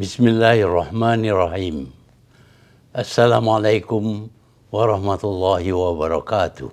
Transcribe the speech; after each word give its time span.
بسم 0.00 0.24
اللہ 0.28 0.60
الرحمن 0.66 1.24
الرحیم 1.30 1.78
السلام 3.02 3.48
علیکم 3.48 4.06
ورحمۃ 4.72 5.24
اللہ 5.28 5.70
وبرکاتہ 5.72 6.64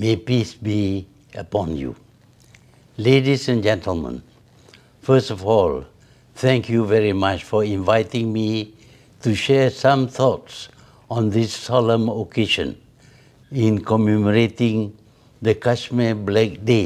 may 0.00 0.14
peace 0.26 0.54
be 0.68 0.78
upon 1.42 1.70
you 1.78 1.92
ladies 3.06 3.48
and 3.48 3.62
gentlemen 3.64 4.16
first 5.08 5.32
of 5.32 5.46
all 5.56 5.80
thank 6.40 6.70
you 6.70 6.84
very 6.94 7.12
much 7.26 7.44
for 7.50 7.64
inviting 7.72 8.32
me 8.32 8.64
to 9.24 9.34
share 9.44 9.68
some 9.80 10.04
thoughts 10.16 10.68
on 11.16 11.32
this 11.40 11.52
solemn 11.66 12.10
occasion 12.10 12.72
in 13.66 13.78
commemorating 13.94 14.88
the 15.44 15.52
Kashmir 15.70 16.14
black 16.26 16.58
day 16.66 16.84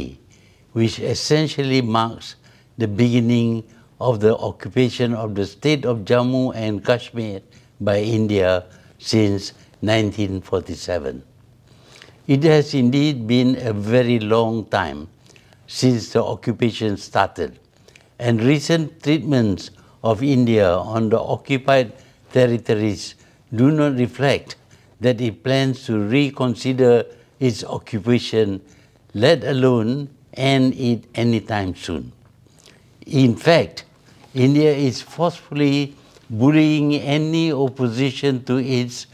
which 0.75 1.01
essentially 1.11 1.81
marks 1.97 2.35
the 2.81 2.95
beginning 2.97 3.61
of 4.01 4.21
the 4.21 4.37
occupation 4.39 5.15
of 5.15 5.35
the 5.35 5.47
state 5.47 5.85
of 5.85 6.01
Jammu 6.01 6.55
and 6.55 6.85
Kashmir 6.85 7.41
by 7.81 8.01
India 8.01 8.65
since 8.99 9.53
1947. 9.81 11.23
It 12.27 12.43
has 12.45 12.75
indeed 12.75 13.27
been 13.27 13.57
a 13.67 13.73
very 13.73 14.19
long 14.21 14.65
time 14.67 15.09
since 15.67 16.13
the 16.13 16.25
occupation 16.25 16.97
started, 16.97 17.59
and 18.19 18.41
recent 18.41 19.03
treatments 19.03 19.71
of 20.05 20.23
India 20.23 20.69
on 20.71 21.09
the 21.09 21.19
occupied 21.19 21.93
territories 22.33 23.15
do 23.55 23.71
not 23.71 23.97
reflect 23.97 24.57
that 25.01 25.21
it 25.21 25.43
plans 25.43 25.85
to 25.87 25.99
reconsider 25.99 27.05
its 27.41 27.65
occupation, 27.65 28.61
let 29.15 29.43
alone 29.43 30.09
end 30.35 30.75
it 30.75 31.05
anytime 31.15 31.75
soon. 31.75 32.11
In 33.07 33.35
fact, 33.35 33.85
India 34.35 34.73
is 34.73 35.03
forcefully 35.03 35.97
bullying 36.31 36.95
any 36.95 37.53
opposition 37.53 38.45
to 38.45 38.59
its 38.59 39.07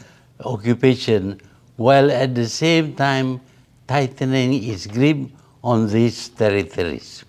occupation, 0.45 1.41
while 1.77 2.11
at 2.11 2.34
the 2.34 2.47
same 2.47 2.95
time 2.95 3.41
tightening 3.87 4.53
its 4.62 4.87
grip 4.87 5.17
on 5.64 5.89
these 5.89 6.28
territories. 6.28 7.25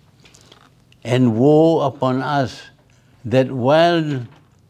And 1.03 1.37
woe 1.37 1.79
upon 1.81 2.21
us 2.21 2.61
that 3.23 3.49
while 3.49 4.03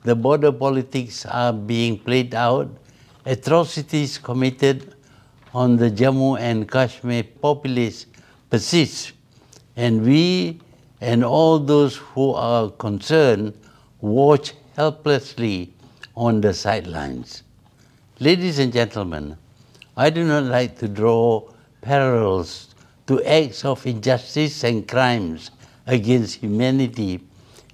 the 0.04 0.16
border 0.16 0.52
politics 0.52 1.26
are 1.26 1.52
being 1.52 1.98
played 1.98 2.36
out, 2.36 2.70
atrocities 3.26 4.20
committed 4.20 4.94
on 5.54 5.76
the 5.76 5.90
Jammu 5.90 6.40
and 6.40 6.70
Kashmir 6.70 7.24
populace 7.26 8.06
persist, 8.48 9.14
and 9.76 10.06
we 10.06 10.58
and 11.02 11.24
all 11.24 11.60
those 11.60 11.98
who 11.98 12.34
are 12.34 12.70
concerned 12.72 13.58
watch 14.02 14.54
helplessly 14.76 15.74
on 16.16 16.42
the 16.42 16.54
sidelines. 16.54 17.44
Ladies 18.20 18.60
and 18.60 18.74
gentlemen, 18.74 19.38
I 19.96 20.10
do 20.10 20.24
not 20.24 20.44
like 20.44 20.78
to 20.80 20.88
draw 20.88 21.50
parallels 21.82 22.74
to 23.08 23.24
acts 23.24 23.64
of 23.64 23.86
injustice 23.88 24.64
and 24.64 24.88
crimes 24.88 25.52
against 25.88 26.40
humanity, 26.40 27.20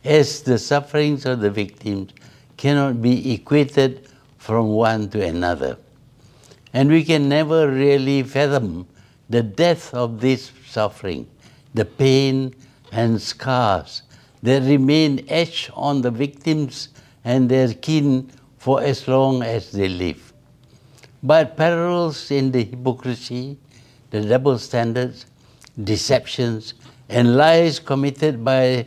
as 0.03 0.41
the 0.43 0.57
sufferings 0.57 1.25
of 1.25 1.39
the 1.39 1.49
victims 1.49 2.13
cannot 2.57 3.01
be 3.01 3.33
equated 3.33 4.07
from 4.37 4.67
one 4.67 5.09
to 5.09 5.21
another. 5.21 5.77
And 6.73 6.89
we 6.89 7.03
can 7.03 7.27
never 7.27 7.69
really 7.69 8.21
fathom 8.23 8.87
the 9.29 9.41
depth 9.41 9.93
of 9.93 10.21
this 10.21 10.51
suffering, 10.65 11.27
the 11.73 11.85
pain 11.85 12.53
and 13.01 13.21
scars. 13.21 14.01
They 14.41 14.59
remain 14.59 15.25
etched 15.27 15.69
on 15.73 16.01
the 16.01 16.11
victims 16.11 16.89
and 17.23 17.49
their 17.49 17.73
kin 17.85 18.29
for 18.57 18.81
as 18.81 19.07
long 19.07 19.41
as 19.41 19.71
they 19.71 19.89
live. 19.89 20.21
But 21.23 21.57
parallels 21.57 22.19
in 22.31 22.51
the 22.51 22.63
hypocrisy, 22.63 23.57
the 24.11 24.21
double 24.21 24.59
standards, 24.59 25.25
deceptions, 25.83 26.73
and 27.09 27.35
lies 27.35 27.79
committed 27.79 28.43
by 28.43 28.85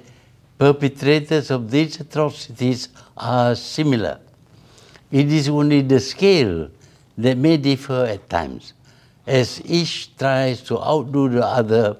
perpetrators 0.59 1.51
of 1.51 1.71
these 1.71 2.01
atrocities 2.01 2.89
are 3.17 3.55
similar. 3.55 4.19
It 5.11 5.33
is 5.33 5.49
only 5.49 5.83
the 5.83 6.01
scale 6.01 6.69
that 7.17 7.37
may 7.37 7.57
differ 7.57 8.05
at 8.05 8.29
times, 8.31 8.75
as 9.27 9.63
each 9.65 10.17
tries 10.17 10.61
to 10.63 10.79
outdo 10.79 11.29
the 11.29 11.47
other 11.47 11.97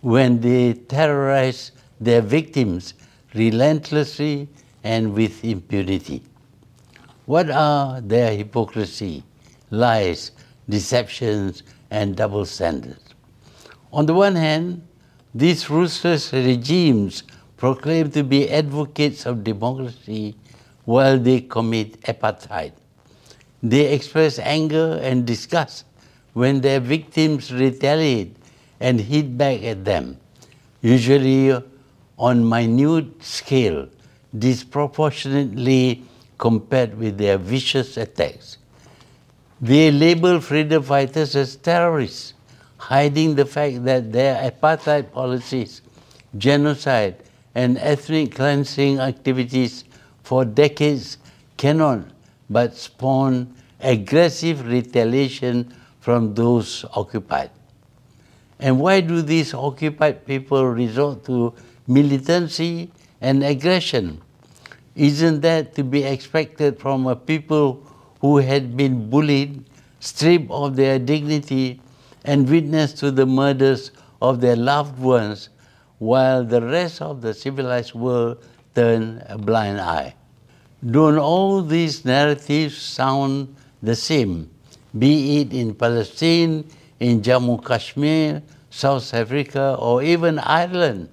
when 0.00 0.40
they 0.40 0.72
terrorize 0.72 1.72
their 2.00 2.20
victims 2.20 2.94
relentlessly 3.34 4.48
and 4.82 5.12
with 5.12 5.44
impunity. 5.44 6.22
What 7.26 7.50
are 7.50 8.00
their 8.00 8.34
hypocrisy, 8.34 9.22
lies, 9.70 10.32
deceptions, 10.68 11.62
and 11.90 12.16
double 12.16 12.46
standards? 12.46 13.14
On 13.92 14.06
the 14.06 14.14
one 14.14 14.34
hand, 14.34 14.86
these 15.34 15.68
ruthless 15.68 16.32
regimes 16.32 17.22
proclaim 17.56 18.10
to 18.10 18.24
be 18.24 18.50
advocates 18.50 19.26
of 19.26 19.44
democracy 19.44 20.34
while 20.86 21.18
they 21.18 21.42
commit 21.42 22.00
apartheid. 22.02 22.72
They 23.62 23.92
express 23.92 24.38
anger 24.38 24.98
and 25.02 25.26
disgust 25.26 25.84
when 26.32 26.62
their 26.62 26.80
victims 26.80 27.52
retaliate 27.52 28.28
and 28.80 28.98
hit 28.98 29.36
back 29.38 29.62
at 29.62 29.84
them, 29.84 30.18
usually 30.80 31.56
on 32.18 32.48
minute 32.48 33.22
scale, 33.22 33.86
disproportionately 34.38 36.02
compared 36.38 36.98
with 36.98 37.18
their 37.18 37.36
vicious 37.36 37.96
attacks. 37.96 38.56
They 39.60 39.90
label 39.90 40.40
freedom 40.40 40.82
fighters 40.82 41.36
as 41.36 41.56
terrorists, 41.56 42.34
hiding 42.78 43.34
the 43.34 43.44
fact 43.44 43.84
that 43.84 44.10
their 44.10 44.50
apartheid 44.50 45.12
policies, 45.12 45.82
genocide, 46.38 47.16
and 47.54 47.76
ethnic 47.78 48.34
cleansing 48.34 48.98
activities 48.98 49.84
for 50.22 50.44
decades 50.44 51.18
cannot 51.58 52.00
but 52.48 52.74
spawn 52.74 53.52
aggressive 53.80 54.66
retaliation 54.66 55.74
from 56.00 56.34
those 56.34 56.84
occupied. 56.94 57.48
And 58.60 58.78
why 58.78 59.00
do 59.00 59.22
these 59.22 59.54
occupied 59.54 60.26
people 60.26 60.66
resort 60.66 61.24
to 61.24 61.54
militancy 61.86 62.92
and 63.20 63.42
aggression? 63.42 64.20
Isn't 64.94 65.40
that 65.40 65.74
to 65.76 65.84
be 65.84 66.04
expected 66.04 66.78
from 66.78 67.06
a 67.06 67.16
people 67.16 67.82
who 68.20 68.36
had 68.36 68.76
been 68.76 69.08
bullied, 69.08 69.64
stripped 70.00 70.50
of 70.50 70.76
their 70.76 70.98
dignity, 70.98 71.80
and 72.24 72.48
witnessed 72.48 72.98
to 72.98 73.10
the 73.10 73.24
murders 73.24 73.92
of 74.20 74.42
their 74.42 74.56
loved 74.56 74.98
ones, 74.98 75.48
while 75.98 76.44
the 76.44 76.60
rest 76.60 77.00
of 77.00 77.22
the 77.22 77.32
civilized 77.32 77.94
world 77.94 78.44
turned 78.74 79.22
a 79.26 79.38
blind 79.38 79.80
eye? 79.80 80.14
Don't 80.84 81.16
all 81.16 81.62
these 81.62 82.04
narratives 82.04 82.76
sound 82.76 83.56
the 83.82 83.96
same, 83.96 84.50
be 84.98 85.40
it 85.40 85.54
in 85.54 85.72
Palestine, 85.72 86.64
in 87.00 87.22
Jammu 87.22 87.64
Kashmir, 87.64 88.42
South 88.68 89.12
Africa, 89.14 89.76
or 89.80 90.02
even 90.02 90.38
Ireland 90.38 91.08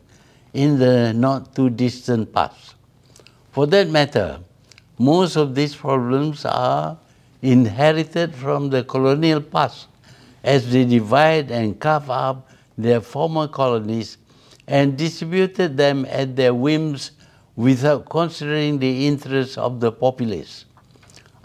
in 0.53 0.77
the 0.77 1.13
not 1.13 1.55
too 1.55 1.69
distant 1.69 2.33
past. 2.33 2.75
For 3.51 3.65
that 3.67 3.89
matter, 3.89 4.39
most 4.99 5.37
of 5.37 5.55
these 5.55 5.75
problems 5.75 6.43
are 6.43 6.97
inherited 7.41 8.35
from 8.35 8.69
the 8.69 8.83
colonial 8.83 9.41
past 9.41 9.87
as 10.43 10.71
they 10.71 10.83
divide 10.83 11.51
and 11.51 11.79
carve 11.79 12.09
up 12.09 12.51
their 12.77 13.01
former 13.01 13.47
colonies 13.47 14.17
and 14.67 14.97
distributed 14.97 15.77
them 15.77 16.05
at 16.09 16.35
their 16.35 16.53
whims 16.53 17.11
without 17.55 18.07
considering 18.09 18.77
the 18.77 19.07
interests 19.07 19.57
of 19.57 19.79
the 19.79 19.91
populace. 19.91 20.65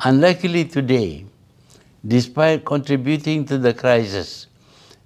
Unluckily 0.01 0.65
today, 0.65 1.27
despite 2.07 2.65
contributing 2.65 3.45
to 3.45 3.59
the 3.59 3.73
crisis. 3.73 4.47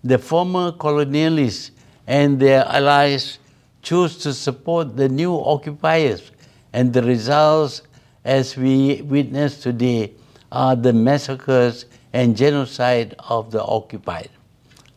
The 0.04 0.18
former 0.18 0.72
colonialists 0.72 1.70
and 2.06 2.38
their 2.38 2.64
allies 2.66 3.38
chose 3.82 4.18
to 4.18 4.32
support 4.32 4.96
the 4.96 5.08
new 5.08 5.34
occupiers, 5.34 6.30
and 6.72 6.92
the 6.92 7.02
results, 7.02 7.82
as 8.24 8.56
we 8.56 9.02
witness 9.02 9.60
today, 9.60 10.12
are 10.50 10.76
the 10.76 10.92
massacres 10.92 11.86
and 12.12 12.36
genocide 12.36 13.14
of 13.18 13.50
the 13.50 13.62
occupied. 13.62 14.30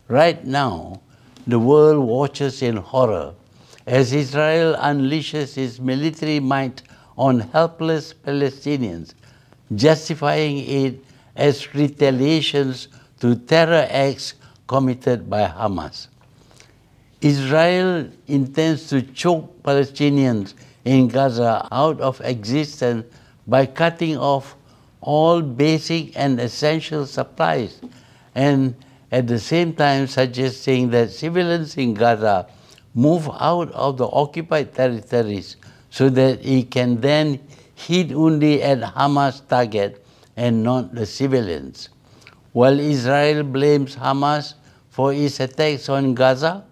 Right 0.08 0.46
now, 0.46 1.02
the 1.48 1.60
world 1.60 2.08
watches 2.08 2.62
in 2.62 2.78
horror 2.78 3.34
as 3.86 4.14
Israel 4.14 4.76
unleashes 4.80 5.58
its 5.58 5.80
military 5.80 6.40
might 6.40 6.82
on 7.18 7.40
helpless 7.40 8.14
Palestinians, 8.14 9.14
justifying 9.76 10.58
it 10.68 10.98
as 11.40 11.74
retaliations 11.74 12.90
to 13.22 13.36
terror 13.36 13.88
acts 13.90 14.34
committed 14.68 15.30
by 15.30 15.44
Hamas. 15.60 16.08
Israel 17.22 18.10
intends 18.28 18.90
to 18.90 19.02
choke 19.22 19.46
Palestinians 19.64 20.54
in 20.86 21.08
Gaza 21.08 21.68
out 21.72 22.00
of 22.00 22.22
existence 22.24 23.04
by 23.48 23.66
cutting 23.66 24.16
off 24.18 24.56
all 25.02 25.42
basic 25.42 26.18
and 26.18 26.40
essential 26.40 27.06
supplies, 27.06 27.80
and 28.36 28.76
at 29.12 29.28
the 29.28 29.40
same 29.40 29.72
time 29.74 30.08
suggesting 30.08 30.90
that 30.92 31.10
civilians 31.10 31.78
in 31.78 31.94
Gaza 31.94 32.48
move 32.94 33.30
out 33.52 33.72
of 33.72 33.98
the 33.98 34.08
occupied 34.08 34.76
territories 34.76 35.56
so 35.90 36.10
that 36.10 36.46
it 36.46 36.70
can 36.72 37.02
then 37.02 37.40
hit 37.76 38.12
only 38.14 38.62
at 38.62 38.80
Hamas 38.96 39.36
target 39.48 39.98
and 40.40 40.64
not 40.64 40.96
the 40.96 41.06
civilians. 41.06 41.90
While 42.54 42.80
Israel 42.80 43.44
blames 43.44 43.94
Hamas 43.94 44.54
for 44.90 45.14
its 45.14 45.42
attacks 45.42 45.90
on 45.90 46.14
Gaza, 46.16 46.64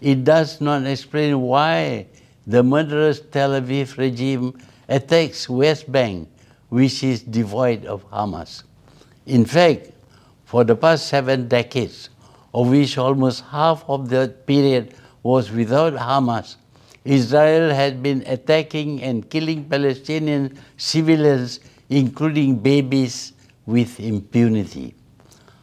it 0.00 0.24
does 0.24 0.60
not 0.68 0.86
explain 0.86 1.40
why 1.40 2.06
the 2.46 2.62
murderous 2.62 3.20
Tel 3.36 3.54
Aviv 3.60 3.98
regime 3.98 4.58
attacks 4.88 5.50
West 5.50 5.92
Bank, 5.92 6.30
which 6.70 7.04
is 7.04 7.20
devoid 7.22 7.84
of 7.84 8.08
Hamas. 8.10 8.62
In 9.26 9.44
fact, 9.44 9.90
for 10.46 10.64
the 10.64 10.74
past 10.74 11.08
7 11.08 11.46
decades, 11.46 12.08
of 12.54 12.70
which 12.70 12.96
almost 12.96 13.44
half 13.44 13.84
of 13.86 14.08
the 14.08 14.34
period 14.46 14.94
was 15.22 15.50
without 15.50 15.92
Hamas, 15.92 16.56
Israel 17.04 17.68
had 17.80 18.02
been 18.02 18.22
attacking 18.24 19.02
and 19.02 19.28
killing 19.28 19.62
Palestinian 19.76 20.58
civilians 20.78 21.60
including 21.94 22.58
babies, 22.58 23.32
with 23.66 23.98
impunity. 23.98 24.94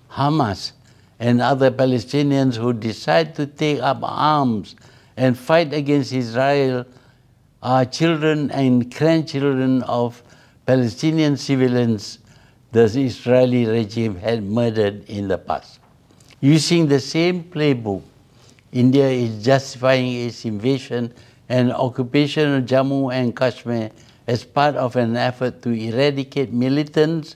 Hamas 0.10 0.72
and 1.19 1.39
other 1.39 1.69
Palestinians 1.69 2.56
who 2.56 2.74
decide 2.74 3.36
to 3.36 3.45
take 3.45 3.80
up 3.80 4.00
arms 4.01 4.75
and 5.18 5.38
fight 5.38 5.74
against 5.74 6.12
Israel 6.12 6.86
are 7.62 7.86
children 7.86 8.50
and 8.51 8.92
grandchildren 8.98 9.83
of 9.83 10.24
Palestinian 10.66 11.38
civilians 11.38 12.19
the 12.72 12.86
Israeli 13.06 13.66
regime 13.66 14.16
had 14.16 14.42
murdered 14.42 15.04
in 15.10 15.28
the 15.28 15.38
past. 15.38 15.80
Using 16.39 16.88
the 16.88 17.00
same 17.00 17.44
playbook, 17.44 18.01
India 18.72 19.10
is 19.10 19.44
justifying 19.45 20.13
its 20.28 20.45
invasion 20.45 21.13
and 21.50 21.74
occupation 21.74 22.56
of 22.56 22.63
Jammu 22.63 23.13
and 23.13 23.36
Kashmir 23.36 23.92
as 24.33 24.44
part 24.57 24.75
of 24.83 24.95
an 25.04 25.13
effort 25.30 25.56
to 25.63 25.69
eradicate 25.89 26.51
militants 26.66 27.28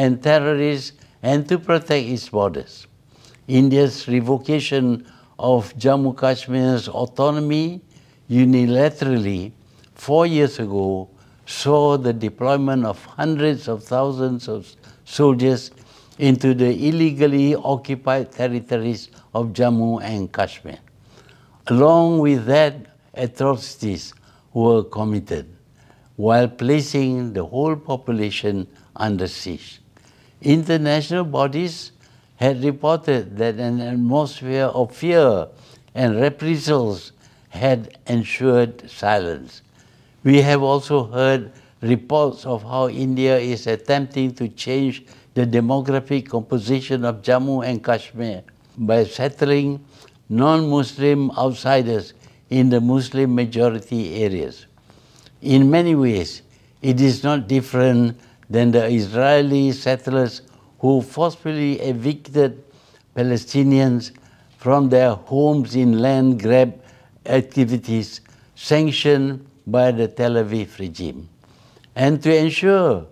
and 0.00 0.22
terrorists 0.28 0.88
and 1.22 1.48
to 1.48 1.56
protect 1.68 2.04
its 2.16 2.26
borders. 2.36 2.74
India's 3.62 3.96
revocation 4.16 4.86
of 5.38 5.60
Jammu 5.82 6.12
Kashmir's 6.24 6.88
autonomy 7.02 7.66
unilaterally 8.44 9.42
4 10.06 10.26
years 10.36 10.58
ago 10.66 10.86
saw 11.60 11.82
the 12.06 12.14
deployment 12.26 12.88
of 12.92 13.04
hundreds 13.20 13.62
of 13.74 13.80
thousands 13.94 14.48
of 14.54 14.60
soldiers 15.18 15.62
into 16.28 16.48
the 16.62 16.70
illegally 16.88 17.48
occupied 17.74 18.26
territories 18.40 19.02
of 19.40 19.48
Jammu 19.60 19.90
and 20.12 20.32
Kashmir. 20.40 20.80
Along 21.76 22.18
with 22.26 22.44
that, 22.54 22.74
atrocities 23.28 24.06
were 24.60 24.80
committed 24.98 25.40
while 26.24 26.48
placing 26.62 27.14
the 27.36 27.44
whole 27.52 27.76
population 27.90 28.56
under 29.06 29.28
siege. 29.40 29.68
International 30.56 31.24
bodies 31.38 31.76
had 32.44 32.64
reported 32.70 33.36
that 33.40 33.66
an 33.68 33.76
atmosphere 33.92 34.68
of 34.80 34.96
fear 35.02 35.30
and 35.94 36.20
reprisals 36.26 37.00
had 37.64 37.80
ensured 38.14 38.74
silence. 38.90 39.52
We 40.28 40.36
have 40.48 40.62
also 40.70 40.96
heard 41.16 41.50
reports 41.94 42.46
of 42.54 42.58
how 42.72 42.84
India 42.88 43.34
is 43.38 43.66
attempting 43.76 44.34
to 44.40 44.46
change 44.64 45.04
the 45.34 45.46
demographic 45.58 46.28
composition 46.36 47.04
of 47.04 47.22
Jammu 47.28 47.56
and 47.68 47.82
Kashmir 47.90 48.42
by 48.76 48.98
settling 49.04 49.70
non-Muslim 50.28 51.30
outsiders 51.46 52.12
in 52.50 52.68
the 52.74 52.82
Muslim 52.92 53.34
majority 53.42 54.02
areas. 54.26 54.60
In 55.42 55.68
many 55.68 55.96
ways, 55.96 56.42
it 56.82 57.00
is 57.00 57.24
not 57.24 57.48
different 57.48 58.18
than 58.48 58.70
the 58.70 58.86
Israeli 58.86 59.72
settlers 59.72 60.42
who 60.78 61.02
forcefully 61.02 61.80
evicted 61.80 62.62
Palestinians 63.16 64.12
from 64.58 64.88
their 64.88 65.14
homes 65.14 65.74
in 65.74 65.98
land 65.98 66.40
grab 66.40 66.80
activities 67.26 68.20
sanctioned 68.54 69.44
by 69.66 69.90
the 69.90 70.06
Tel 70.06 70.34
Aviv 70.34 70.78
regime. 70.78 71.28
And 71.96 72.22
to 72.22 72.34
ensure 72.34 73.06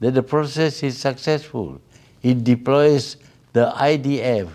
that 0.00 0.14
the 0.14 0.22
process 0.22 0.82
is 0.82 0.96
successful, 0.98 1.80
it 2.22 2.42
deploys 2.42 3.18
the 3.52 3.72
IDF 3.76 4.48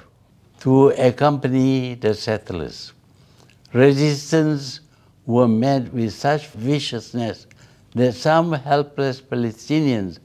to 0.62 0.90
accompany 0.90 1.94
the 1.94 2.16
settlers. 2.16 2.92
Resistance 3.72 4.78
were 5.36 5.48
met 5.48 5.94
with 6.00 6.12
such 6.26 6.48
viciousness 6.70 7.46
that 8.00 8.24
some 8.28 8.48
helpless 8.70 9.22
Palestinians 9.32 10.20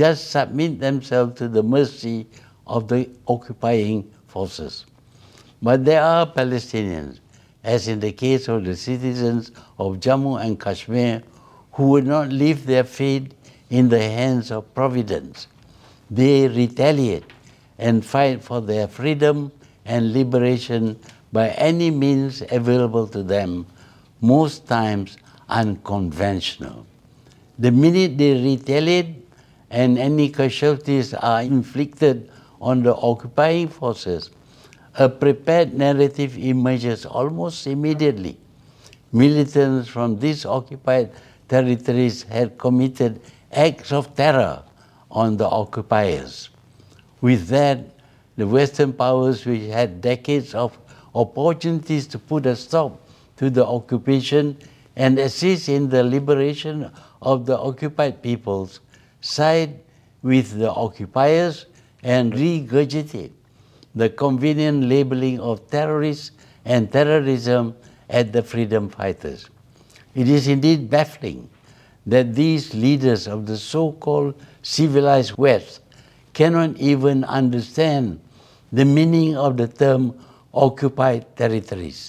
just 0.00 0.30
submit 0.34 0.78
themselves 0.80 1.36
to 1.40 1.46
the 1.56 1.64
mercy 1.76 2.18
of 2.66 2.88
the 2.92 3.00
occupying 3.34 3.98
forces. 4.26 4.74
But 5.60 5.84
there 5.88 6.02
are 6.02 6.24
Palestinians, 6.40 7.20
as 7.62 7.88
in 7.88 7.98
the 8.06 8.12
case 8.12 8.48
of 8.54 8.64
the 8.68 8.76
citizens 8.76 9.50
of 9.78 10.00
Jammu 10.04 10.34
and 10.44 10.60
Kashmir, 10.66 11.22
who 11.72 11.88
would 11.90 12.06
not 12.06 12.32
leave 12.42 12.64
their 12.66 12.84
fate 12.84 13.34
in 13.70 13.88
the 13.88 14.06
hands 14.18 14.50
of 14.56 14.72
providence. 14.80 15.46
They 16.10 16.48
retaliate 16.48 17.24
and 17.78 18.06
fight 18.14 18.42
for 18.48 18.60
their 18.60 18.86
freedom 18.86 19.50
and 19.84 20.12
liberation 20.18 20.96
by 21.32 21.48
any 21.70 21.90
means 21.90 22.42
available 22.50 23.08
to 23.18 23.24
them, 23.36 23.56
most 24.28 24.66
times 24.66 25.18
unconventional. 25.48 26.86
The 27.58 27.70
minute 27.70 28.16
they 28.16 28.32
retell 28.32 28.88
it 28.88 29.08
and 29.70 29.98
any 29.98 30.30
casualties 30.30 31.12
are 31.14 31.42
inflicted 31.42 32.30
on 32.60 32.82
the 32.82 32.94
occupying 32.94 33.68
forces, 33.68 34.30
a 34.94 35.08
prepared 35.08 35.74
narrative 35.74 36.38
emerges 36.38 37.04
almost 37.04 37.66
immediately. 37.66 38.38
Militants 39.12 39.88
from 39.88 40.18
these 40.18 40.46
occupied 40.46 41.10
territories 41.48 42.22
had 42.22 42.56
committed 42.58 43.20
acts 43.52 43.92
of 43.92 44.14
terror 44.14 44.62
on 45.10 45.36
the 45.36 45.46
occupiers. 45.46 46.48
With 47.20 47.46
that, 47.48 47.78
the 48.36 48.46
Western 48.46 48.92
powers, 48.92 49.44
which 49.44 49.70
had 49.70 50.00
decades 50.00 50.54
of 50.54 50.78
opportunities 51.14 52.06
to 52.06 52.18
put 52.18 52.46
a 52.46 52.56
stop 52.56 52.92
to 53.36 53.50
the 53.50 53.66
occupation 53.66 54.56
and 54.96 55.18
assist 55.18 55.68
in 55.68 55.88
the 55.88 56.02
liberation 56.04 56.90
of 57.20 57.46
the 57.46 57.58
occupied 57.58 58.22
peoples, 58.22 58.80
side 59.20 59.78
with 60.22 60.58
the 60.58 60.70
occupiers, 60.70 61.66
and 62.02 62.32
regurgitate 62.34 63.32
the 63.94 64.08
convenient 64.08 64.84
labeling 64.84 65.40
of 65.40 65.68
terrorists 65.68 66.32
and 66.64 66.90
terrorism 66.92 67.74
at 68.08 68.32
the 68.32 68.42
freedom 68.42 68.88
fighters. 68.88 69.48
It 70.14 70.28
is 70.28 70.46
indeed 70.48 70.88
baffling 70.88 71.48
that 72.06 72.34
these 72.34 72.74
leaders 72.74 73.26
of 73.26 73.46
the 73.46 73.56
so-called 73.56 74.34
civilized 74.62 75.36
West 75.36 75.80
cannot 76.34 76.76
even 76.76 77.24
understand 77.24 78.20
the 78.72 78.84
meaning 78.84 79.36
of 79.36 79.56
the 79.56 79.66
term 79.66 80.14
occupied 80.52 81.36
territories 81.36 82.02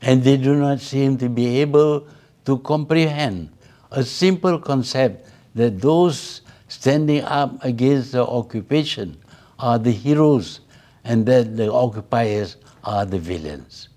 and 0.00 0.22
they 0.22 0.36
do 0.36 0.54
not 0.54 0.80
seem 0.80 1.18
to 1.18 1.28
be 1.28 1.60
able 1.60 2.06
to 2.44 2.58
comprehend 2.58 3.50
a 3.90 4.02
simple 4.02 4.58
concept 4.58 5.28
that 5.54 5.80
those 5.80 6.42
standing 6.68 7.22
up 7.24 7.52
against 7.64 8.12
the 8.12 8.26
occupation 8.26 9.16
are 9.58 9.78
the 9.78 9.90
heroes 9.90 10.60
and 11.04 11.24
that 11.26 11.56
the 11.56 11.72
occupiers 11.72 12.56
are 12.84 13.04
the 13.04 13.18
villains. 13.18 13.88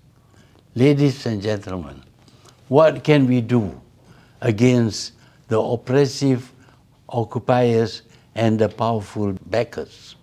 Ladies 0.74 1.26
and 1.26 1.42
gentlemen, 1.42 2.02
what 2.68 3.04
can 3.04 3.26
we 3.26 3.40
do 3.40 3.80
against 4.40 5.12
the 5.48 5.60
oppressive 5.60 6.50
occupiers 7.08 8.02
and 8.34 8.58
the 8.58 8.68
powerful 8.68 9.34
backers? 9.46 10.16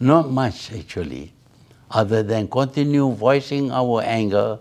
Not 0.00 0.30
much, 0.30 0.72
actually 0.72 1.30
other 2.00 2.22
than 2.22 2.48
continue 2.48 3.10
voicing 3.12 3.70
our 3.70 4.02
anger 4.02 4.58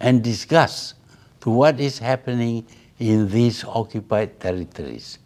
and 0.00 0.22
disgust 0.22 0.94
to 1.40 1.50
what 1.50 1.80
is 1.80 1.98
happening 1.98 2.66
in 2.98 3.28
these 3.28 3.64
occupied 3.64 4.38
territories. 4.40 5.18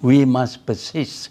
We 0.00 0.24
must 0.24 0.64
persist 0.64 1.30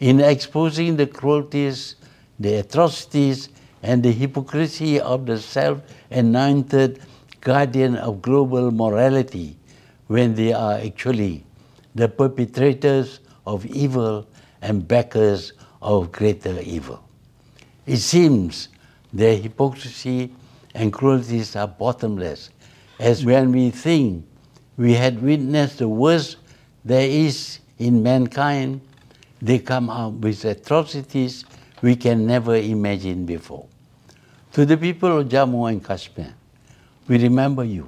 in 0.00 0.20
exposing 0.20 0.96
the 0.96 1.06
cruelties, 1.06 1.96
the 2.38 2.54
atrocities, 2.66 3.48
and 3.82 4.02
the 4.02 4.12
hypocrisy 4.12 5.00
of 5.00 5.26
the 5.26 5.38
self-anointed 5.38 7.02
guardian 7.40 7.96
of 7.96 8.22
global 8.22 8.70
morality 8.70 9.56
when 10.06 10.34
they 10.34 10.52
are 10.52 10.76
actually 10.78 11.44
the 11.94 12.08
perpetrators 12.08 13.20
of 13.46 13.66
evil 13.66 14.26
and 14.62 14.88
backers 14.88 15.52
of 15.82 16.10
greater 16.12 16.58
evil. 16.60 17.02
It 17.86 17.98
seems 17.98 18.62
the 19.18 19.22
hypocrisy 19.44 20.16
increases 20.82 21.48
a 21.56 21.64
bottomless 22.22 22.40
as 23.08 23.20
when 23.26 23.46
we 23.54 23.68
think 23.82 24.08
we 24.80 24.96
had 25.00 25.14
witnessed 25.24 25.70
the 25.80 25.86
worst 26.00 26.36
the 26.90 27.10
us 27.18 27.36
انائن 27.86 28.70
they 29.48 29.58
come 29.68 29.90
with 30.22 30.44
atrocities 30.52 31.44
we 31.82 31.94
can 32.04 32.26
no 32.28 32.50
imagine 32.52 33.24
before 33.28 33.58
to 34.54 34.64
the 34.70 34.76
people 34.80 35.10
of 35.18 35.30
Jammu 35.30 35.68
and 35.68 35.82
Kashmir 35.86 36.30
we 37.08 37.18
remember 37.26 37.64
you 37.64 37.84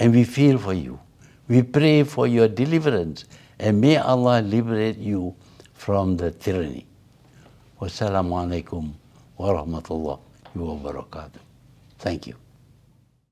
and 0.00 0.10
we 0.14 0.24
feel 0.36 0.56
for 0.64 0.74
you 0.74 0.94
we 1.50 1.60
pray 1.74 1.92
for 2.14 2.26
your 2.28 2.48
deliverance 2.62 3.24
and 3.58 3.80
may 3.84 3.94
Allah 4.12 4.40
liberate 4.56 4.98
you 5.12 5.30
from 5.84 6.16
the 6.20 6.28
tyranny 6.44 6.80
السلام 7.86 8.32
علیکم 8.42 8.90
ورحمۃ 9.40 9.90
اللہ 9.94 10.28
وبرکاتہ 10.56 11.40
thank 12.00 12.22
you 12.28 12.38